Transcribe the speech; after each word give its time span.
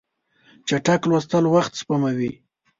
چټک 0.67 1.01
لوستل 1.09 1.45
وخت 1.53 1.71
سپموي. 1.81 2.31